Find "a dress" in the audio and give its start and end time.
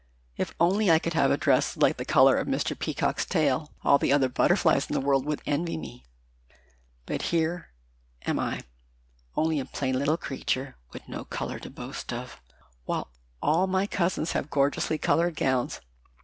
1.29-1.77